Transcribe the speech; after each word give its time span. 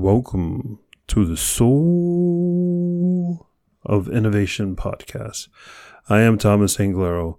Welcome 0.00 0.80
to 1.08 1.26
the 1.26 1.36
Soul 1.36 1.76
of 3.84 4.08
Innovation 4.08 4.74
podcast. 4.74 5.48
I 6.08 6.22
am 6.22 6.38
Thomas 6.38 6.78
Anglero, 6.78 7.36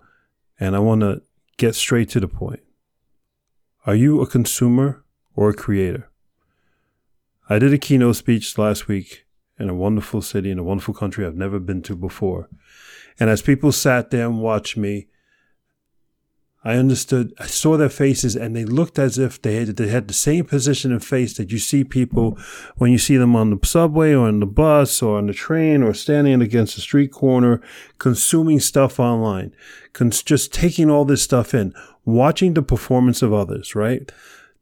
and 0.60 0.76
I 0.76 0.80
want 0.80 1.02
to 1.02 1.24
get 1.58 1.74
straight 1.74 2.10
to 2.10 2.20
the 2.20 2.28
point. 2.28 2.60
Are 3.88 3.96
you 3.96 4.22
a 4.22 4.28
consumer 4.28 5.04
or 5.36 5.50
a 5.50 5.56
creator? 5.56 6.12
I 7.50 7.58
did 7.58 7.74
a 7.74 7.80
keynote 7.80 8.18
speech 8.18 8.56
last 8.60 8.88
week 8.88 9.26
in 9.58 9.68
a 9.68 9.74
wonderful 9.74 10.22
city 10.22 10.52
in 10.52 10.60
a 10.60 10.64
wonderful 10.64 10.94
country 10.94 11.26
I've 11.26 11.36
never 11.36 11.58
been 11.58 11.82
to 11.82 11.96
before. 11.96 12.48
And 13.20 13.32
as 13.32 13.42
people 13.42 13.72
sat 13.72 14.12
there 14.12 14.28
and 14.28 14.40
watched 14.40 14.78
me, 14.78 15.08
I 16.64 16.76
understood, 16.76 17.34
I 17.40 17.48
saw 17.48 17.76
their 17.76 17.90
faces 17.90 18.36
and 18.36 18.56
they 18.56 18.66
looked 18.66 19.00
as 19.00 19.18
if 19.18 19.42
they 19.42 19.56
had, 19.56 19.78
they 19.78 19.88
had 19.88 20.08
the 20.08 20.14
same 20.14 20.46
position 20.46 20.92
and 20.92 21.04
face 21.04 21.36
that 21.38 21.52
you 21.52 21.58
see 21.58 21.84
people 21.84 22.38
when 22.78 22.92
you 22.92 23.00
see 23.00 23.18
them 23.18 23.36
on 23.36 23.50
the 23.50 23.66
subway 23.66 24.14
or 24.14 24.28
on 24.28 24.42
the 24.42 24.46
bus 24.46 25.02
or 25.02 25.18
on 25.18 25.26
the 25.26 25.34
train 25.34 25.82
or 25.82 25.94
standing 25.96 26.40
against 26.40 26.78
a 26.78 26.82
street 26.82 27.12
corner, 27.12 27.62
consuming 27.98 28.60
stuff 28.60 29.00
online, 29.00 29.56
cons- 29.94 30.22
just 30.22 30.54
taking 30.54 30.92
all 30.92 31.04
this 31.04 31.24
stuff 31.24 31.56
in, 31.56 31.74
watching 32.06 32.54
the 32.54 32.62
performance 32.62 33.24
of 33.24 33.34
others, 33.34 33.74
right? 33.74 34.12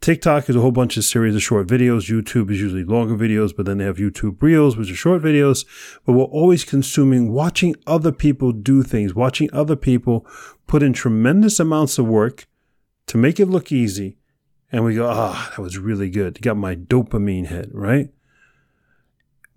TikTok 0.02 0.49
is 0.49 0.55
a 0.55 0.62
whole 0.62 0.71
bunch 0.71 0.95
of 0.95 1.03
series 1.03 1.35
of 1.35 1.44
short 1.44 1.67
videos. 1.67 2.09
YouTube 2.09 2.49
is 2.49 2.62
usually 2.62 2.85
longer 2.85 3.16
videos, 3.16 3.53
but 3.55 3.66
then 3.66 3.80
they 3.80 3.84
have 3.84 3.98
YouTube 3.98 4.41
Reels, 4.41 4.77
which 4.77 4.89
are 4.89 4.95
short 4.95 5.22
videos. 5.22 5.66
But 6.05 6.13
we're 6.13 6.23
always 6.23 6.63
consuming, 6.63 7.34
watching 7.34 7.75
other 7.85 8.13
people 8.13 8.53
do 8.53 8.81
things, 8.81 9.13
watching 9.13 9.49
other 9.52 9.75
people 9.75 10.25
put 10.67 10.84
in 10.84 10.94
tremendous 10.94 11.59
amounts 11.59 11.98
of 11.98 12.08
work 12.08 12.48
to 13.08 13.17
make 13.17 13.41
it 13.41 13.48
look 13.48 13.73
easy. 13.73 14.17
And 14.72 14.85
we 14.85 14.95
go, 14.95 15.09
ah, 15.09 15.48
oh, 15.48 15.55
that 15.55 15.62
was 15.62 15.77
really 15.77 16.09
good. 16.09 16.41
Got 16.41 16.55
my 16.55 16.75
dopamine 16.75 17.47
hit, 17.47 17.70
right? 17.73 18.09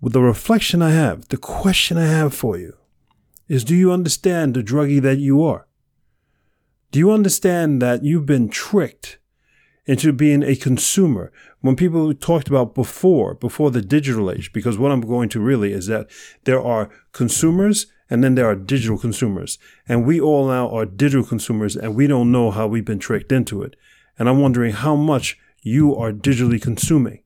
With 0.01 0.11
the 0.11 0.21
reflection 0.21 0.81
I 0.81 0.89
have, 0.89 1.29
the 1.29 1.37
question 1.37 1.97
I 1.97 2.07
have 2.07 2.33
for 2.33 2.57
you 2.57 2.75
is 3.47 3.63
do 3.63 3.75
you 3.75 3.93
understand 3.93 4.55
the 4.55 4.63
druggie 4.63 5.01
that 5.01 5.19
you 5.19 5.41
are? 5.41 5.67
Do 6.91 6.99
you 6.99 7.11
understand 7.11 7.81
that 7.81 8.03
you've 8.03 8.25
been 8.25 8.49
tricked? 8.49 9.19
Into 9.85 10.13
being 10.13 10.43
a 10.43 10.55
consumer. 10.55 11.31
When 11.61 11.75
people 11.75 12.13
talked 12.13 12.47
about 12.47 12.73
before, 12.73 13.35
before 13.35 13.71
the 13.71 13.81
digital 13.81 14.31
age, 14.31 14.53
because 14.53 14.77
what 14.77 14.91
I'm 14.91 15.01
going 15.01 15.29
to 15.29 15.39
really 15.39 15.73
is 15.73 15.87
that 15.87 16.09
there 16.45 16.61
are 16.61 16.89
consumers 17.11 17.87
and 18.09 18.23
then 18.23 18.35
there 18.35 18.47
are 18.47 18.55
digital 18.55 18.97
consumers. 18.97 19.57
And 19.87 20.05
we 20.05 20.19
all 20.19 20.47
now 20.47 20.69
are 20.69 20.85
digital 20.85 21.25
consumers 21.25 21.75
and 21.75 21.95
we 21.95 22.07
don't 22.07 22.31
know 22.31 22.51
how 22.51 22.67
we've 22.67 22.85
been 22.85 22.99
tricked 22.99 23.31
into 23.31 23.61
it. 23.61 23.75
And 24.17 24.29
I'm 24.29 24.39
wondering 24.39 24.73
how 24.73 24.95
much 24.95 25.37
you 25.61 25.95
are 25.95 26.11
digitally 26.11 26.61
consuming. 26.61 27.23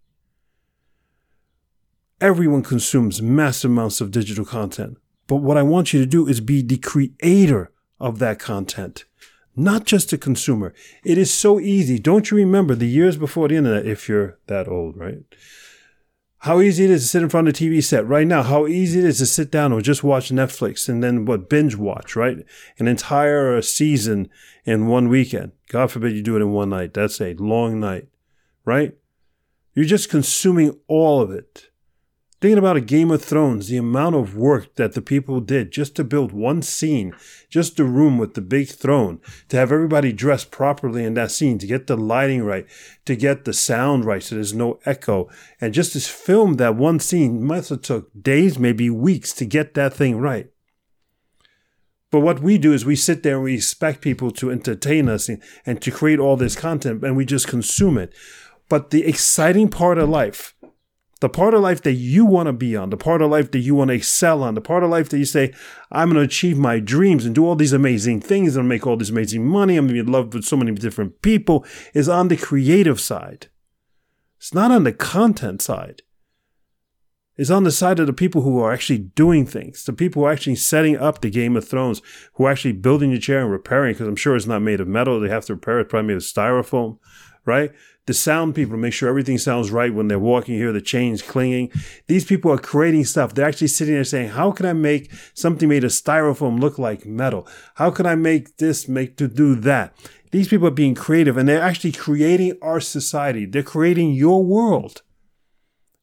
Everyone 2.20 2.64
consumes 2.64 3.22
massive 3.22 3.70
amounts 3.70 4.02
of 4.02 4.12
digital 4.12 4.46
content. 4.46 4.98
But 5.28 5.38
what 5.38 5.58
I 5.58 5.64
want 5.64 5.94
you 5.94 6.00
to 6.00 6.06
do 6.06 6.28
is 6.28 6.40
be 6.40 6.62
the 6.62 6.78
creator 6.78 7.72
of 8.00 8.20
that 8.20 8.40
content 8.40 9.06
not 9.58 9.86
just 9.86 10.14
a 10.14 10.18
consumer. 10.18 10.74
It 11.04 11.18
is 11.18 11.34
so 11.34 11.60
easy. 11.60 11.98
Don't 11.98 12.30
you 12.30 12.38
remember 12.38 12.76
the 12.76 12.88
years 12.88 13.18
before 13.18 13.48
the 13.48 13.56
internet, 13.56 13.88
if 13.88 14.08
you're 14.08 14.38
that 14.46 14.68
old, 14.68 14.96
right? 14.96 15.24
How 16.42 16.62
easy 16.62 16.86
it 16.86 16.92
is 16.92 17.02
to 17.02 17.08
sit 17.08 17.24
in 17.24 17.30
front 17.30 17.48
of 17.48 17.56
the 17.56 17.68
TV 17.68 17.84
set 17.84 18.08
right 18.08 18.28
now. 18.28 18.44
How 18.44 18.68
easy 18.68 19.00
it 19.00 19.06
is 19.06 19.18
to 19.18 19.26
sit 19.26 19.50
down 19.50 19.74
or 19.74 19.82
just 19.82 20.04
watch 20.04 20.30
Netflix 20.30 20.88
and 20.88 21.04
then 21.04 21.26
what 21.26 21.50
binge 21.50 21.76
watch, 21.76 22.16
right? 22.16 22.38
An 22.78 22.88
entire 22.88 23.60
season 23.64 24.30
in 24.64 24.86
one 24.86 25.10
weekend. 25.10 25.54
God 25.70 25.92
forbid 25.92 26.14
you 26.14 26.22
do 26.22 26.36
it 26.36 26.42
in 26.42 26.52
one 26.52 26.70
night. 26.70 26.94
That's 26.94 27.20
a 27.20 27.34
long 27.34 27.80
night, 27.80 28.08
right? 28.64 28.96
You're 29.74 29.86
just 29.86 30.10
consuming 30.10 30.80
all 30.88 31.20
of 31.20 31.32
it. 31.32 31.70
Thinking 32.40 32.60
about 32.60 32.78
a 32.78 32.82
Game 32.82 33.10
of 33.10 33.24
Thrones, 33.24 33.68
the 33.68 33.78
amount 33.78 34.16
of 34.16 34.38
work 34.38 34.76
that 34.76 34.94
the 34.94 35.02
people 35.02 35.40
did 35.40 35.72
just 35.72 35.96
to 35.96 36.04
build 36.04 36.32
one 36.32 36.62
scene, 36.62 37.16
just 37.50 37.80
a 37.80 37.84
room 37.84 38.20
with 38.20 38.36
the 38.36 38.42
big 38.42 38.68
throne, 38.68 39.20
to 39.50 39.58
have 39.58 39.72
everybody 39.72 40.14
dressed 40.14 40.52
properly 40.52 41.04
in 41.04 41.16
that 41.16 41.32
scene, 41.32 41.58
to 41.58 41.66
get 41.66 41.88
the 41.88 41.98
lighting 41.98 42.44
right, 42.44 42.68
to 43.06 43.16
get 43.16 43.46
the 43.46 43.54
sound 43.54 44.06
right 44.06 44.22
so 44.22 44.36
there's 44.36 44.54
no 44.54 44.80
echo, 44.86 45.28
and 45.60 45.74
just 45.74 45.94
to 45.94 46.00
film 46.00 46.56
that 46.56 46.76
one 46.76 47.00
scene 47.00 47.44
must 47.44 47.70
have 47.70 47.82
took 47.82 48.12
days, 48.22 48.60
maybe 48.60 48.88
weeks 48.88 49.34
to 49.34 49.44
get 49.44 49.74
that 49.74 49.96
thing 49.96 50.20
right. 50.20 50.52
But 52.12 52.20
what 52.20 52.40
we 52.40 52.60
do 52.60 52.72
is 52.72 52.86
we 52.86 52.96
sit 52.96 53.24
there 53.24 53.38
and 53.38 53.44
we 53.46 53.56
expect 53.56 54.02
people 54.02 54.30
to 54.32 54.52
entertain 54.52 55.10
us 55.10 55.28
and, 55.28 55.42
and 55.66 55.82
to 55.82 55.90
create 55.90 56.20
all 56.20 56.38
this 56.38 56.56
content 56.56 57.04
and 57.04 57.18
we 57.18 57.26
just 57.26 57.48
consume 57.48 57.98
it. 57.98 58.14
But 58.70 58.92
the 58.92 59.06
exciting 59.06 59.70
part 59.70 59.98
of 59.98 60.10
life, 60.10 60.54
the 61.20 61.30
part 61.30 61.54
of 61.54 61.62
life 61.62 61.82
that 61.84 61.94
you 61.94 62.26
want 62.26 62.48
to 62.48 62.54
be 62.54 62.76
on, 62.76 62.90
the 62.90 62.98
part 62.98 63.22
of 63.22 63.32
life 63.32 63.52
that 63.52 63.60
you 63.60 63.74
want 63.74 63.90
to 63.90 63.96
excel 63.96 64.44
on, 64.44 64.54
the 64.54 64.62
part 64.62 64.84
of 64.84 64.90
life 64.90 65.10
that 65.10 65.18
you 65.18 65.26
say, 65.26 65.54
I'm 65.92 66.10
going 66.10 66.22
to 66.22 66.28
achieve 66.28 66.58
my 66.58 66.80
dreams 66.80 67.26
and 67.26 67.34
do 67.34 67.46
all 67.46 67.56
these 67.56 67.74
amazing 67.74 68.22
things 68.22 68.56
and 68.56 68.70
make 68.70 68.86
all 68.86 68.98
this 68.98 69.10
amazing 69.10 69.46
money. 69.46 69.78
I'm 69.78 69.86
going 69.86 69.98
to 69.98 70.04
be 70.04 70.08
in 70.08 70.12
love 70.12 70.34
with 70.34 70.46
so 70.46 70.58
many 70.58 70.72
different 70.74 71.22
people 71.22 71.66
is 71.94 72.08
on 72.08 72.28
the 72.28 72.38
creative 72.38 73.00
side. 73.00 73.48
It's 74.38 74.54
not 74.54 74.72
on 74.72 74.84
the 74.84 74.94
content 74.94 75.62
side. 75.62 76.04
It's 77.36 77.52
on 77.52 77.64
the 77.64 77.72
side 77.72 78.00
of 78.00 78.08
the 78.08 78.14
people 78.14 78.42
who 78.42 78.60
are 78.60 78.74
actually 78.74 78.98
doing 78.98 79.46
things, 79.46 79.84
the 79.84 79.94
people 79.94 80.22
who 80.22 80.28
are 80.28 80.32
actually 80.32 80.56
setting 80.56 80.98
up 80.98 81.22
the 81.22 81.30
Game 81.30 81.56
of 81.56 81.68
Thrones, 81.68 82.02
who 82.34 82.46
are 82.46 82.52
actually 82.52 82.72
building 82.72 83.12
the 83.12 83.20
chair 83.20 83.42
and 83.42 83.52
repairing, 83.52 83.94
because 83.94 84.08
I'm 84.08 84.16
sure 84.16 84.36
it's 84.36 84.48
not 84.48 84.64
made 84.64 84.80
of 84.80 84.88
metal. 84.88 85.20
They 85.20 85.30
have 85.30 85.46
to 85.46 85.54
repair 85.54 85.80
it, 85.80 85.90
probably 85.90 86.08
made 86.08 86.18
of 86.18 86.24
styrofoam, 86.24 86.98
right? 87.46 87.72
The 88.08 88.14
sound 88.14 88.56
people 88.56 88.78
make 88.78 88.94
sure 88.94 89.10
everything 89.10 89.38
sounds 89.38 89.70
right 89.70 89.94
when 89.94 90.08
they're 90.08 90.18
walking 90.18 90.56
here, 90.56 90.72
the 90.72 90.82
chains 90.82 91.22
clinging. 91.22 91.70
These 92.08 92.24
people 92.24 92.52
are 92.52 92.58
creating 92.58 93.04
stuff. 93.04 93.34
They're 93.34 93.48
actually 93.48 93.68
sitting 93.68 93.94
there 93.94 94.06
saying, 94.06 94.30
how 94.30 94.52
can 94.52 94.66
I 94.66 94.72
make 94.72 95.12
something 95.34 95.68
made 95.68 95.84
of 95.84 95.92
styrofoam 95.92 96.60
look 96.60 96.80
like 96.80 97.06
metal? 97.06 97.46
How 97.76 97.92
can 97.92 98.06
I 98.06 98.16
make 98.16 98.58
this 98.58 98.88
make 98.88 99.18
to 99.18 99.28
do 99.28 99.56
that? 99.56 99.94
These 100.32 100.48
people 100.48 100.68
are 100.68 100.72
being 100.72 100.96
creative 100.96 101.36
and 101.36 101.48
they're 101.50 101.62
actually 101.62 101.92
creating 101.92 102.58
our 102.62 102.80
society. 102.80 103.46
They're 103.46 103.62
creating 103.62 104.14
your 104.14 104.42
world 104.42 105.02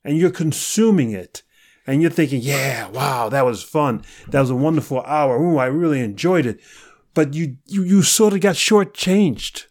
and 0.05 0.19
you're 0.19 0.31
consuming 0.31 1.11
it. 1.11 1.43
And 1.87 2.01
you're 2.01 2.11
thinking, 2.11 2.41
yeah, 2.41 2.89
wow, 2.89 3.29
that 3.29 3.45
was 3.45 3.63
fun. 3.63 4.05
That 4.29 4.41
was 4.41 4.49
a 4.49 4.55
wonderful 4.55 5.03
hour. 5.03 5.39
Ooh, 5.39 5.59
I 5.59 5.67
really 5.67 6.01
enjoyed 6.01 6.47
it. 6.47 6.59
But 7.13 7.35
you, 7.35 7.59
you, 7.67 7.83
you 7.83 8.03
sort 8.03 8.33
of 8.33 8.41
got 8.41 8.55
shortchanged 8.55 9.67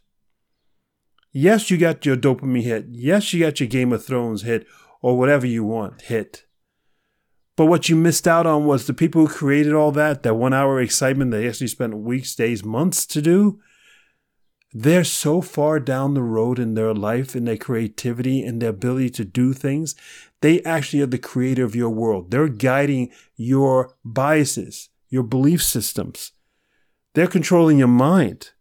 Yes, 1.35 1.71
you 1.71 1.77
got 1.77 2.05
your 2.05 2.15
dopamine 2.15 2.61
hit. 2.61 2.85
Yes, 2.91 3.33
you 3.33 3.43
got 3.43 3.59
your 3.59 3.67
Game 3.67 3.91
of 3.91 4.05
Thrones 4.05 4.43
hit 4.43 4.67
or 5.01 5.17
whatever 5.17 5.47
you 5.47 5.63
want 5.63 6.03
hit. 6.03 6.45
But 7.55 7.65
what 7.65 7.89
you 7.89 7.95
missed 7.95 8.27
out 8.27 8.45
on 8.45 8.65
was 8.65 8.85
the 8.85 8.93
people 8.93 9.25
who 9.25 9.33
created 9.33 9.73
all 9.73 9.91
that, 9.91 10.21
that 10.23 10.35
one 10.35 10.53
hour 10.53 10.79
excitement 10.79 11.31
they 11.31 11.47
actually 11.47 11.67
spent 11.67 11.97
weeks, 11.97 12.35
days, 12.35 12.63
months 12.63 13.05
to 13.07 13.21
do. 13.21 13.59
They're 14.71 15.03
so 15.03 15.41
far 15.41 15.79
down 15.79 16.13
the 16.13 16.23
road 16.23 16.57
in 16.59 16.75
their 16.75 16.93
life, 16.93 17.35
in 17.35 17.45
their 17.45 17.57
creativity, 17.57 18.43
in 18.43 18.59
their 18.59 18.69
ability 18.69 19.11
to 19.11 19.25
do 19.25 19.53
things. 19.53 19.95
They 20.41 20.63
actually 20.63 21.01
are 21.01 21.07
the 21.07 21.19
creator 21.19 21.63
of 21.63 21.75
your 21.75 21.89
world. 21.89 22.31
They're 22.31 22.47
guiding 22.47 23.11
your 23.35 23.95
biases, 24.03 24.89
your 25.09 25.23
belief 25.23 25.61
systems. 25.63 26.31
They're 27.13 27.27
controlling 27.27 27.77
your 27.77 27.87
mind. 27.87 28.51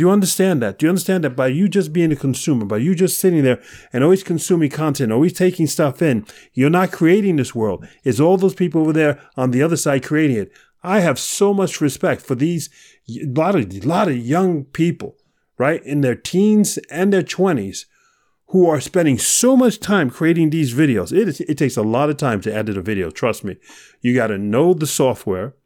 Do 0.00 0.06
you 0.06 0.10
understand 0.10 0.62
that? 0.62 0.78
Do 0.78 0.86
you 0.86 0.88
understand 0.88 1.24
that 1.24 1.36
by 1.36 1.48
you 1.48 1.68
just 1.68 1.92
being 1.92 2.10
a 2.10 2.16
consumer, 2.16 2.64
by 2.64 2.78
you 2.78 2.94
just 2.94 3.18
sitting 3.18 3.42
there 3.42 3.62
and 3.92 4.02
always 4.02 4.22
consuming 4.22 4.70
content, 4.70 5.12
always 5.12 5.34
taking 5.34 5.66
stuff 5.66 6.00
in, 6.00 6.24
you're 6.54 6.70
not 6.70 6.90
creating 6.90 7.36
this 7.36 7.54
world. 7.54 7.86
It's 8.02 8.18
all 8.18 8.38
those 8.38 8.54
people 8.54 8.80
over 8.80 8.94
there 8.94 9.20
on 9.36 9.50
the 9.50 9.62
other 9.62 9.76
side 9.76 10.02
creating 10.02 10.38
it. 10.38 10.52
I 10.82 11.00
have 11.00 11.18
so 11.18 11.52
much 11.52 11.82
respect 11.82 12.22
for 12.22 12.34
these 12.34 12.70
lot 13.06 13.54
of 13.54 13.84
lot 13.84 14.08
of 14.08 14.16
young 14.16 14.64
people, 14.64 15.18
right, 15.58 15.84
in 15.84 16.00
their 16.00 16.14
teens 16.14 16.78
and 16.90 17.12
their 17.12 17.22
twenties, 17.22 17.84
who 18.46 18.66
are 18.70 18.80
spending 18.80 19.18
so 19.18 19.54
much 19.54 19.80
time 19.80 20.08
creating 20.08 20.48
these 20.48 20.72
videos. 20.72 21.12
It, 21.12 21.42
it 21.42 21.58
takes 21.58 21.76
a 21.76 21.82
lot 21.82 22.08
of 22.08 22.16
time 22.16 22.40
to 22.40 22.54
edit 22.54 22.78
a 22.78 22.80
video. 22.80 23.10
Trust 23.10 23.44
me, 23.44 23.58
you 24.00 24.14
got 24.14 24.28
to 24.28 24.38
know 24.38 24.72
the 24.72 24.86
software. 24.86 25.56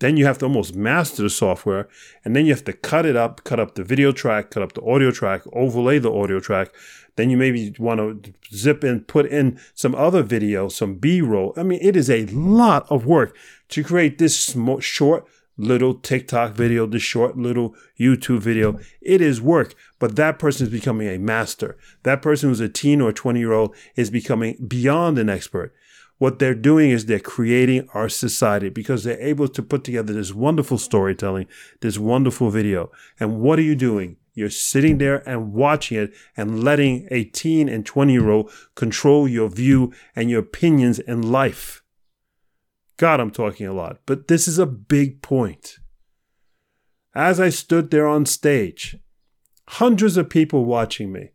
Then 0.00 0.16
you 0.16 0.24
have 0.24 0.38
to 0.38 0.46
almost 0.46 0.74
master 0.74 1.22
the 1.22 1.30
software, 1.30 1.88
and 2.24 2.34
then 2.34 2.46
you 2.46 2.52
have 2.52 2.64
to 2.64 2.72
cut 2.72 3.06
it 3.06 3.16
up, 3.16 3.44
cut 3.44 3.60
up 3.60 3.74
the 3.74 3.84
video 3.84 4.12
track, 4.12 4.50
cut 4.50 4.62
up 4.62 4.72
the 4.72 4.82
audio 4.82 5.10
track, 5.10 5.42
overlay 5.52 5.98
the 5.98 6.12
audio 6.12 6.40
track. 6.40 6.74
Then 7.16 7.28
you 7.28 7.36
maybe 7.36 7.74
want 7.78 8.24
to 8.24 8.32
zip 8.54 8.82
in, 8.82 9.00
put 9.00 9.26
in 9.26 9.60
some 9.74 9.94
other 9.94 10.22
video, 10.22 10.68
some 10.68 10.94
B 10.94 11.20
roll. 11.20 11.52
I 11.56 11.62
mean, 11.62 11.80
it 11.82 11.96
is 11.96 12.08
a 12.08 12.26
lot 12.26 12.86
of 12.90 13.04
work 13.04 13.36
to 13.68 13.84
create 13.84 14.18
this 14.18 14.38
sm- 14.38 14.78
short 14.78 15.26
little 15.58 15.94
TikTok 15.94 16.52
video, 16.54 16.86
this 16.86 17.02
short 17.02 17.36
little 17.36 17.74
YouTube 17.98 18.40
video. 18.40 18.78
It 19.02 19.20
is 19.20 19.42
work, 19.42 19.74
but 19.98 20.16
that 20.16 20.38
person 20.38 20.66
is 20.66 20.72
becoming 20.72 21.08
a 21.08 21.18
master. 21.18 21.76
That 22.04 22.22
person 22.22 22.48
who's 22.48 22.60
a 22.60 22.68
teen 22.70 23.02
or 23.02 23.12
20 23.12 23.38
year 23.38 23.52
old 23.52 23.76
is 23.96 24.10
becoming 24.10 24.56
beyond 24.66 25.18
an 25.18 25.28
expert 25.28 25.74
what 26.20 26.38
they're 26.38 26.54
doing 26.54 26.90
is 26.90 27.06
they're 27.06 27.18
creating 27.18 27.88
our 27.94 28.06
society 28.06 28.68
because 28.68 29.04
they're 29.04 29.18
able 29.22 29.48
to 29.48 29.62
put 29.62 29.84
together 29.84 30.12
this 30.12 30.34
wonderful 30.34 30.76
storytelling, 30.76 31.46
this 31.80 31.98
wonderful 31.98 32.50
video. 32.50 32.92
And 33.18 33.40
what 33.40 33.58
are 33.58 33.62
you 33.62 33.74
doing? 33.74 34.18
You're 34.34 34.50
sitting 34.50 34.98
there 34.98 35.26
and 35.26 35.54
watching 35.54 35.96
it 35.96 36.12
and 36.36 36.62
letting 36.62 37.08
a 37.10 37.24
teen 37.24 37.70
and 37.70 37.86
20 37.86 38.12
year 38.12 38.28
old 38.28 38.50
control 38.74 39.26
your 39.26 39.48
view 39.48 39.94
and 40.14 40.28
your 40.28 40.40
opinions 40.40 40.98
in 40.98 41.22
life. 41.22 41.82
God, 42.98 43.18
I'm 43.18 43.30
talking 43.30 43.66
a 43.66 43.72
lot, 43.72 44.00
but 44.04 44.28
this 44.28 44.46
is 44.46 44.58
a 44.58 44.66
big 44.66 45.22
point. 45.22 45.78
As 47.14 47.40
I 47.40 47.48
stood 47.48 47.90
there 47.90 48.06
on 48.06 48.26
stage, 48.26 48.98
hundreds 49.68 50.18
of 50.18 50.28
people 50.28 50.66
watching 50.66 51.12
me, 51.12 51.30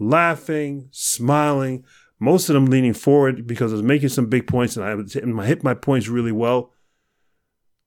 laughing, 0.00 0.88
smiling, 0.90 1.84
most 2.18 2.48
of 2.48 2.54
them 2.54 2.66
leaning 2.66 2.94
forward 2.94 3.46
because 3.46 3.72
I 3.72 3.76
was 3.76 3.82
making 3.82 4.08
some 4.08 4.26
big 4.26 4.46
points 4.46 4.76
and 4.76 4.84
I 4.84 5.46
hit 5.46 5.62
my 5.62 5.74
points 5.74 6.08
really 6.08 6.32
well. 6.32 6.72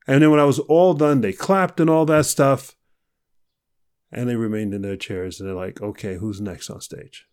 And 0.08 0.22
then 0.22 0.32
when 0.32 0.40
I 0.40 0.46
was 0.46 0.60
all 0.60 0.94
done, 0.94 1.22
they 1.22 1.34
clapped 1.34 1.80
and 1.80 1.90
all 1.90 2.06
that 2.06 2.26
stuff. 2.26 2.76
And 4.12 4.28
they 4.28 4.36
remained 4.36 4.74
in 4.74 4.82
their 4.82 4.98
chairs 4.98 5.40
and 5.40 5.48
they're 5.48 5.56
like, 5.56 5.82
okay, 5.82 6.16
who's 6.16 6.42
next 6.42 6.70
on 6.70 6.82
stage? 6.82 7.28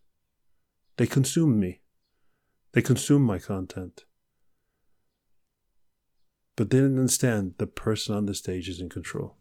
They 0.97 1.07
consumed 1.07 1.57
me. 1.57 1.81
They 2.73 2.81
consumed 2.81 3.25
my 3.25 3.39
content. 3.39 4.05
But 6.55 6.69
they 6.69 6.77
didn't 6.77 6.99
understand 6.99 7.55
the 7.57 7.67
person 7.67 8.15
on 8.15 8.25
the 8.25 8.35
stage 8.35 8.67
is 8.67 8.81
in 8.81 8.89
control. 8.89 9.37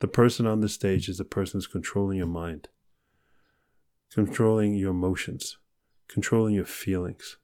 The 0.00 0.08
person 0.08 0.46
on 0.46 0.60
the 0.60 0.68
stage 0.68 1.08
is 1.08 1.18
the 1.18 1.24
person 1.24 1.58
who's 1.58 1.66
controlling 1.66 2.18
your 2.18 2.26
mind, 2.26 2.68
controlling 4.12 4.74
your 4.74 4.90
emotions, 4.90 5.58
controlling 6.08 6.54
your 6.54 6.64
feelings. 6.64 7.36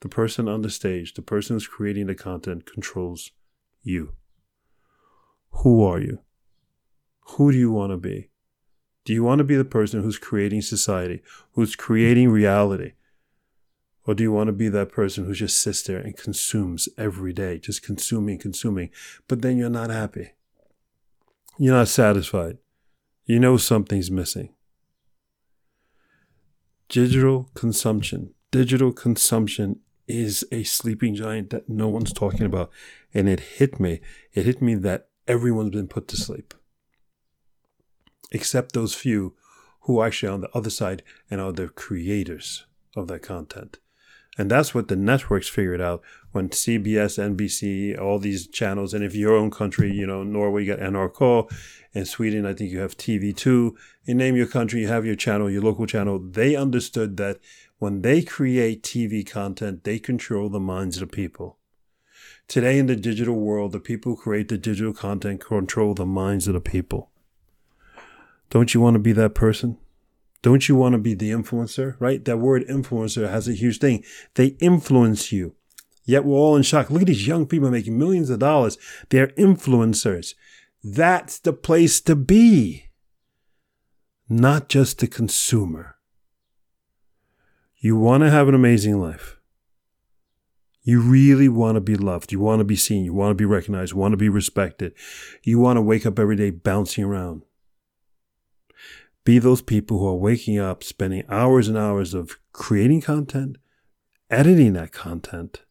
The 0.00 0.08
person 0.08 0.48
on 0.48 0.62
the 0.62 0.70
stage, 0.70 1.14
the 1.14 1.22
person 1.22 1.54
who's 1.56 1.66
creating 1.66 2.06
the 2.06 2.14
content, 2.14 2.66
controls 2.66 3.30
you. 3.82 4.14
Who 5.50 5.82
are 5.84 6.00
you? 6.00 6.20
Who 7.32 7.52
do 7.52 7.58
you 7.58 7.70
want 7.70 7.92
to 7.92 7.96
be? 7.96 8.30
Do 9.04 9.12
you 9.12 9.24
want 9.24 9.38
to 9.38 9.44
be 9.44 9.56
the 9.56 9.64
person 9.64 10.02
who's 10.02 10.18
creating 10.18 10.62
society, 10.62 11.22
who's 11.52 11.76
creating 11.76 12.30
reality? 12.30 12.92
Or 14.04 14.14
do 14.14 14.22
you 14.22 14.32
want 14.32 14.48
to 14.48 14.52
be 14.52 14.68
that 14.68 14.90
person 14.90 15.24
who 15.24 15.34
just 15.34 15.60
sits 15.60 15.82
there 15.82 15.98
and 15.98 16.16
consumes 16.16 16.88
every 16.98 17.32
day, 17.32 17.58
just 17.58 17.82
consuming, 17.82 18.38
consuming, 18.38 18.90
but 19.28 19.42
then 19.42 19.56
you're 19.56 19.70
not 19.70 19.90
happy? 19.90 20.32
You're 21.58 21.76
not 21.76 21.88
satisfied. 21.88 22.58
You 23.24 23.38
know 23.38 23.56
something's 23.56 24.10
missing. 24.10 24.54
Digital 26.88 27.50
consumption. 27.54 28.34
Digital 28.50 28.92
consumption 28.92 29.80
is 30.06 30.44
a 30.52 30.62
sleeping 30.62 31.14
giant 31.14 31.50
that 31.50 31.68
no 31.68 31.88
one's 31.88 32.12
talking 32.12 32.46
about. 32.46 32.70
And 33.14 33.28
it 33.28 33.40
hit 33.40 33.80
me. 33.80 34.00
It 34.34 34.44
hit 34.44 34.60
me 34.60 34.74
that 34.76 35.08
everyone's 35.26 35.70
been 35.70 35.88
put 35.88 36.08
to 36.08 36.16
sleep. 36.16 36.54
Except 38.30 38.72
those 38.72 38.94
few 38.94 39.34
who 39.82 39.98
are 39.98 40.06
actually 40.06 40.32
on 40.32 40.40
the 40.40 40.50
other 40.54 40.70
side 40.70 41.02
and 41.30 41.40
are 41.40 41.52
the 41.52 41.68
creators 41.68 42.66
of 42.96 43.08
that 43.08 43.22
content. 43.22 43.78
And 44.38 44.50
that's 44.50 44.74
what 44.74 44.88
the 44.88 44.96
networks 44.96 45.48
figured 45.48 45.80
out 45.80 46.02
when 46.32 46.48
CBS, 46.48 47.18
NBC, 47.18 48.00
all 48.00 48.18
these 48.18 48.46
channels, 48.46 48.92
and 48.94 49.04
if 49.04 49.14
your 49.14 49.34
own 49.34 49.50
country, 49.50 49.92
you 49.92 50.06
know, 50.06 50.22
Norway, 50.22 50.64
you 50.64 50.74
got 50.74 50.84
NRK, 50.84 51.50
and 51.94 52.08
Sweden, 52.08 52.46
I 52.46 52.54
think 52.54 52.70
you 52.70 52.80
have 52.80 52.96
TV2. 52.96 53.72
In 54.06 54.16
name 54.16 54.34
your 54.36 54.46
country, 54.46 54.80
you 54.80 54.88
have 54.88 55.06
your 55.06 55.14
channel, 55.14 55.50
your 55.50 55.62
local 55.62 55.86
channel. 55.86 56.18
They 56.18 56.56
understood 56.56 57.16
that 57.18 57.38
when 57.78 58.02
they 58.02 58.22
create 58.22 58.82
TV 58.82 59.28
content, 59.28 59.84
they 59.84 59.98
control 59.98 60.48
the 60.48 60.60
minds 60.60 60.96
of 60.96 61.08
the 61.08 61.14
people. 61.14 61.58
Today 62.48 62.78
in 62.78 62.86
the 62.86 62.96
digital 62.96 63.36
world, 63.36 63.72
the 63.72 63.80
people 63.80 64.14
who 64.14 64.22
create 64.22 64.48
the 64.48 64.58
digital 64.58 64.92
content 64.92 65.40
control 65.40 65.94
the 65.94 66.06
minds 66.06 66.48
of 66.48 66.54
the 66.54 66.60
people. 66.60 67.10
Don't 68.50 68.74
you 68.74 68.80
want 68.80 68.94
to 68.94 69.00
be 69.00 69.12
that 69.12 69.34
person? 69.34 69.78
Don't 70.42 70.68
you 70.68 70.76
want 70.76 70.94
to 70.94 70.98
be 70.98 71.14
the 71.14 71.30
influencer, 71.30 71.96
right? 72.00 72.24
That 72.24 72.38
word 72.38 72.66
influencer 72.68 73.30
has 73.30 73.48
a 73.48 73.54
huge 73.54 73.78
thing. 73.78 74.04
They 74.34 74.56
influence 74.60 75.32
you. 75.32 75.54
Yet 76.04 76.24
we're 76.24 76.36
all 76.36 76.56
in 76.56 76.62
shock. 76.62 76.90
Look 76.90 77.02
at 77.02 77.08
these 77.08 77.26
young 77.26 77.46
people 77.46 77.70
making 77.70 77.98
millions 77.98 78.30
of 78.30 78.40
dollars. 78.40 78.76
They're 79.10 79.28
influencers. 79.28 80.34
That's 80.82 81.38
the 81.38 81.52
place 81.52 82.00
to 82.02 82.16
be. 82.16 82.86
Not 84.28 84.68
just 84.68 84.98
the 84.98 85.06
consumer. 85.06 85.96
You 87.78 87.96
want 87.96 88.22
to 88.22 88.30
have 88.30 88.48
an 88.48 88.54
amazing 88.54 89.00
life. 89.00 89.38
You 90.84 91.00
really 91.00 91.48
want 91.48 91.76
to 91.76 91.80
be 91.80 91.94
loved. 91.94 92.32
You 92.32 92.40
want 92.40 92.58
to 92.58 92.64
be 92.64 92.74
seen. 92.76 93.04
You 93.04 93.14
want 93.14 93.30
to 93.30 93.36
be 93.36 93.44
recognized. 93.44 93.92
You 93.92 93.98
want 93.98 94.12
to 94.12 94.16
be 94.16 94.28
respected. 94.28 94.94
You 95.44 95.60
want 95.60 95.76
to 95.76 95.82
wake 95.82 96.04
up 96.04 96.18
every 96.18 96.34
day 96.34 96.50
bouncing 96.50 97.04
around. 97.04 97.42
Be 99.24 99.38
those 99.38 99.62
people 99.62 100.00
who 100.00 100.08
are 100.08 100.16
waking 100.16 100.58
up, 100.58 100.82
spending 100.82 101.22
hours 101.28 101.68
and 101.68 101.78
hours 101.78 102.14
of 102.14 102.38
creating 102.52 103.02
content, 103.02 103.58
editing 104.28 104.72
that 104.72 104.90
content, 104.90 105.62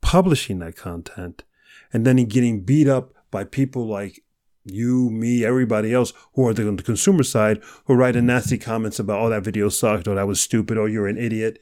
publishing 0.00 0.58
that 0.60 0.76
content, 0.76 1.44
and 1.92 2.06
then 2.06 2.16
getting 2.24 2.62
beat 2.62 2.88
up 2.88 3.12
by 3.30 3.44
people 3.44 3.86
like 3.86 4.24
you, 4.64 5.10
me, 5.10 5.44
everybody 5.44 5.92
else 5.92 6.12
who 6.34 6.46
are 6.46 6.50
on 6.50 6.76
the 6.76 6.82
consumer 6.82 7.22
side 7.22 7.60
who 7.86 7.94
write 7.94 8.16
a 8.16 8.22
nasty 8.22 8.58
comments 8.58 8.98
about, 8.98 9.20
oh, 9.20 9.30
that 9.30 9.44
video 9.44 9.68
sucked, 9.68 10.08
or 10.08 10.14
that 10.14 10.26
was 10.26 10.40
stupid, 10.40 10.76
or 10.76 10.88
you're 10.88 11.06
an 11.06 11.18
idiot. 11.18 11.58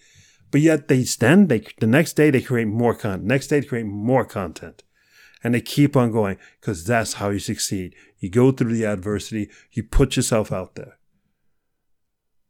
But 0.51 0.61
yet 0.61 0.89
they 0.89 1.05
stand, 1.05 1.49
they, 1.49 1.65
the 1.81 1.87
next 1.87 2.15
day 2.15 2.31
they 2.31 2.41
create 2.41 2.69
more 2.69 2.95
content. 2.95 3.25
Next 3.25 3.49
day 3.49 3.61
they 3.61 3.67
create 3.67 3.87
more 3.87 4.25
content. 4.25 4.83
And 5.45 5.55
they 5.55 5.61
keep 5.61 5.97
on 5.97 6.11
going 6.11 6.39
because 6.61 6.85
that's 6.85 7.15
how 7.15 7.31
you 7.31 7.39
succeed. 7.39 7.95
You 8.19 8.31
go 8.31 8.51
through 8.51 8.75
the 8.75 8.87
adversity, 8.87 9.51
you 9.71 9.85
put 9.85 10.17
yourself 10.17 10.51
out 10.51 10.75
there. 10.75 10.99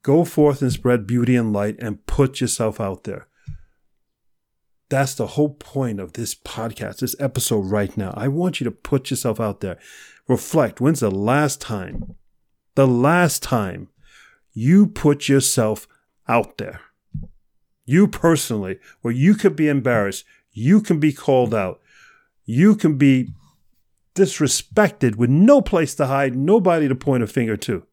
Go 0.03 0.25
forth 0.25 0.62
and 0.62 0.73
spread 0.73 1.06
beauty 1.06 1.37
and 1.37 1.53
light 1.53 1.77
and 1.81 2.06
put 2.06 2.41
yourself 2.41 2.81
out 2.81 3.05
there. 3.05 3.27
That's 4.88 5.15
the 5.15 5.27
whole 5.27 5.50
point 5.50 5.99
of 5.99 6.12
this 6.12 6.35
podcast, 6.35 6.99
this 6.99 7.17
episode 7.19 7.67
right 7.67 7.97
now. 7.97 8.15
I 8.17 8.29
want 8.29 8.61
you 8.61 8.65
to 8.65 8.71
put 8.71 9.11
yourself 9.11 9.41
out 9.41 9.61
there. 9.61 9.79
Reflect. 10.29 10.81
When's 10.81 11.00
the 11.00 11.11
last 11.11 11.61
time, 11.61 12.15
the 12.75 12.87
last 12.87 13.43
time 13.43 13.88
you 14.53 14.87
put 14.87 15.29
yourself 15.29 15.88
out 16.29 16.59
there? 16.59 16.81
You 17.85 18.09
personally, 18.09 18.79
where 19.03 19.15
you 19.15 19.35
could 19.35 19.56
be 19.56 19.69
embarrassed, 19.69 20.25
you 20.53 20.81
can 20.81 20.99
be 20.99 21.12
called 21.12 21.55
out, 21.55 21.81
you 22.44 22.75
can 22.75 22.97
be 22.97 23.31
disrespected 24.15 25.17
with 25.17 25.31
no 25.31 25.61
place 25.61 25.94
to 25.97 26.06
hide, 26.06 26.35
nobody 26.35 26.89
to 26.89 26.94
point 26.94 27.23
a 27.23 27.27
finger 27.27 27.56
to. 27.59 27.85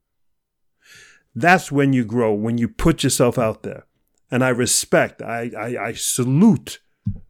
That's 1.36 1.72
when 1.72 1.94
you 1.94 2.06
grow, 2.06 2.34
when 2.34 2.58
you 2.58 2.68
put 2.68 3.04
yourself 3.04 3.38
out 3.38 3.64
there. 3.64 3.86
And 4.32 4.44
I 4.44 4.50
respect, 4.50 5.22
I, 5.22 5.52
I, 5.58 5.78
I 5.88 5.94
salute, 5.94 6.80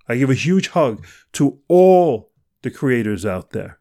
I 0.07 0.17
give 0.17 0.29
a 0.29 0.35
huge 0.35 0.69
hug 0.69 1.05
to 1.33 1.59
all 1.67 2.31
the 2.61 2.71
creators 2.71 3.25
out 3.25 3.51
there, 3.51 3.79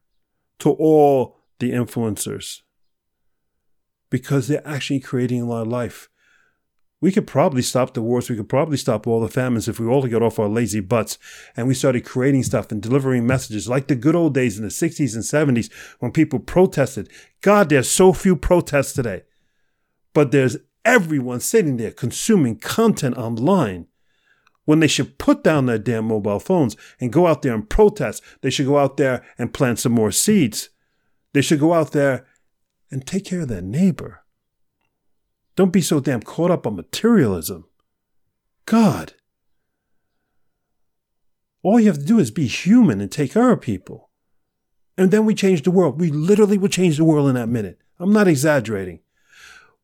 to 0.61 0.70
all 0.70 1.38
the 1.58 1.72
influencers, 1.72 2.61
because 4.11 4.49
they're 4.49 4.66
actually 4.66 5.00
creating 5.00 5.42
a 5.42 5.46
lot 5.46 5.62
of 5.62 5.68
life. 5.68 6.08
We 7.00 7.11
could 7.11 7.26
probably 7.26 7.62
stop 7.62 7.94
the 7.94 8.02
wars. 8.02 8.30
We 8.30 8.37
could 8.37 8.49
probably 8.49 8.76
stop 8.76 9.08
all 9.08 9.20
the 9.20 9.28
famines 9.28 9.66
if 9.66 9.80
we 9.80 9.87
all 9.87 10.06
got 10.06 10.22
off 10.22 10.38
our 10.38 10.49
lazy 10.49 10.78
butts 10.78 11.18
and 11.56 11.66
we 11.66 11.75
started 11.75 12.04
creating 12.04 12.44
stuff 12.44 12.70
and 12.70 12.80
delivering 12.80 13.26
messages 13.26 13.68
like 13.68 13.88
the 13.88 13.96
good 13.96 14.14
old 14.14 14.34
days 14.34 14.56
in 14.56 14.62
the 14.62 14.70
60s 14.70 15.14
and 15.14 15.56
70s 15.56 15.72
when 15.99 16.12
people 16.12 16.38
protested. 16.38 17.11
God, 17.40 17.70
there's 17.70 17.90
so 17.90 18.12
few 18.12 18.37
protests 18.37 18.92
today 18.92 19.22
but 20.14 20.30
there's 20.30 20.56
everyone 20.84 21.40
sitting 21.40 21.76
there 21.76 21.90
consuming 21.90 22.58
content 22.58 23.16
online 23.16 23.87
when 24.64 24.81
they 24.81 24.87
should 24.87 25.19
put 25.19 25.42
down 25.42 25.66
their 25.66 25.78
damn 25.78 26.07
mobile 26.07 26.38
phones 26.38 26.76
and 27.00 27.12
go 27.12 27.26
out 27.26 27.42
there 27.42 27.54
and 27.54 27.69
protest. 27.69 28.23
They 28.42 28.50
should 28.50 28.66
go 28.66 28.78
out 28.78 28.97
there 28.97 29.25
and 29.38 29.54
plant 29.54 29.78
some 29.78 29.92
more 29.92 30.12
seeds. 30.12 30.71
They 31.33 31.42
should 31.42 31.61
go 31.61 31.73
out 31.73 31.92
there 31.92 32.26
and 32.90 33.07
take 33.07 33.25
care 33.25 33.40
of 33.40 33.49
their 33.49 33.62
neighbor. 33.62 34.25
Don't 35.57 35.73
be 35.73 35.81
so 35.81 36.00
damn 36.00 36.23
caught 36.23 36.50
up 36.50 36.66
on 36.66 36.76
materialism. 36.76 37.66
God. 38.66 39.14
All 41.62 41.78
you 41.78 41.87
have 41.87 41.99
to 41.99 42.04
do 42.04 42.19
is 42.19 42.31
be 42.31 42.47
human 42.47 43.00
and 43.00 43.11
take 43.11 43.33
care 43.33 43.50
of 43.50 43.61
people. 43.61 44.11
And 44.97 45.11
then 45.11 45.25
we 45.25 45.35
change 45.35 45.62
the 45.62 45.71
world. 45.71 46.00
We 46.00 46.11
literally 46.11 46.59
will 46.59 46.69
change 46.69 46.97
the 46.97 47.04
world 47.04 47.28
in 47.28 47.35
that 47.35 47.49
minute. 47.49 47.78
I'm 47.99 48.12
not 48.12 48.28
exaggerating. 48.28 49.00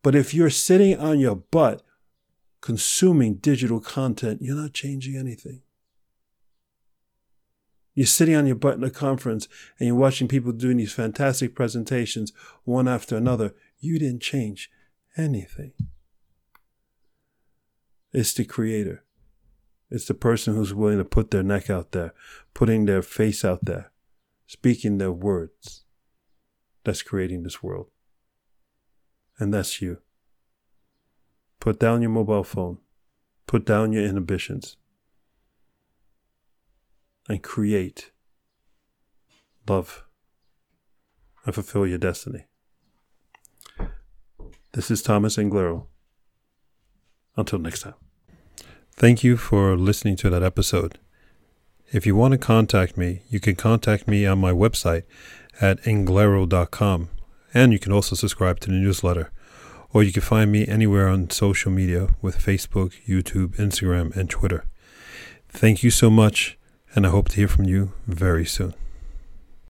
But 0.03 0.15
if 0.15 0.35
you're 0.35 0.51
sitting 0.51 0.99
on 0.99 1.19
your 1.19 1.37
butt 1.37 1.83
consuming 2.69 3.37
digital 3.37 3.81
content, 3.81 4.43
you're 4.43 4.55
not 4.55 4.75
changing 4.75 5.17
anything. 5.17 5.63
You're 7.95 8.07
sitting 8.07 8.35
on 8.35 8.47
your 8.47 8.57
butt 8.57 8.75
in 8.75 8.85
a 8.85 8.91
conference 8.91 9.49
and 9.79 9.87
you're 9.87 9.97
watching 9.97 10.29
people 10.29 10.53
doing 10.53 10.77
these 10.77 10.93
fantastic 10.93 11.55
presentations 11.55 12.31
one 12.65 12.87
after 12.87 13.17
another. 13.17 13.55
You 13.81 13.99
didn't 13.99 14.21
change 14.21 14.71
anything. 15.17 15.73
It's 18.13 18.35
the 18.35 18.45
creator. 18.45 19.03
It's 19.91 20.05
the 20.05 20.13
person 20.13 20.55
who's 20.55 20.75
willing 20.75 20.99
to 20.99 21.07
put 21.07 21.31
their 21.31 21.43
neck 21.43 21.71
out 21.71 21.93
there, 21.93 22.13
putting 22.53 22.85
their 22.85 23.01
face 23.01 23.47
out 23.47 23.65
there, 23.65 23.93
speaking 24.47 24.99
their 24.99 25.11
words 25.11 25.85
that's 26.85 27.01
creating 27.01 27.45
this 27.45 27.63
world. 27.63 27.87
And 29.39 29.55
that's 29.55 29.81
you. 29.81 30.03
Put 31.61 31.79
down 31.79 32.03
your 32.03 32.11
mobile 32.11 32.45
phone. 32.45 32.79
Put 33.47 33.65
down 33.65 33.93
your 33.93 34.05
inhibitions. 34.05 34.77
And 37.29 37.43
create 37.43 38.11
love 39.69 40.05
and 41.45 41.55
fulfill 41.55 41.87
your 41.87 41.99
destiny. 41.99 42.45
This 44.73 44.91
is 44.91 45.03
Thomas 45.03 45.37
Anglero. 45.37 45.87
Until 47.37 47.59
next 47.59 47.83
time. 47.83 47.95
Thank 48.93 49.23
you 49.23 49.37
for 49.37 49.77
listening 49.77 50.17
to 50.17 50.31
that 50.31 50.43
episode. 50.43 50.99
If 51.93 52.05
you 52.05 52.17
want 52.17 52.33
to 52.33 52.39
contact 52.39 52.97
me, 52.97 53.23
you 53.31 53.41
can 53.41 53.57
contact 53.57 54.09
me 54.09 54.27
on 54.27 54.39
my 54.39 54.53
website 54.53 55.05
at 55.61 55.81
anglero.com. 55.83 57.09
And 57.55 57.73
you 57.73 57.79
can 57.79 57.93
also 57.93 58.15
subscribe 58.15 58.61
to 58.61 58.69
the 58.69 58.77
newsletter. 58.77 59.31
Or 59.93 60.03
you 60.03 60.13
can 60.13 60.23
find 60.23 60.53
me 60.53 60.67
anywhere 60.67 61.09
on 61.09 61.31
social 61.31 61.71
media 61.71 62.09
with 62.21 62.39
Facebook, 62.39 62.93
YouTube, 63.07 63.57
Instagram, 63.57 64.15
and 64.15 64.29
Twitter. 64.29 64.65
Thank 65.49 65.83
you 65.83 65.91
so 65.91 66.11
much, 66.11 66.59
and 66.95 67.07
I 67.07 67.11
hope 67.11 67.31
to 67.31 67.37
hear 67.37 67.49
from 67.49 67.65
you 67.65 67.93
very 68.07 68.45
soon. 68.45 68.75